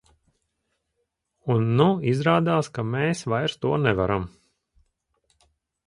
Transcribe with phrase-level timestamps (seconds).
[1.57, 4.27] Un nu izrādās, ka mēs vairs to nevaram.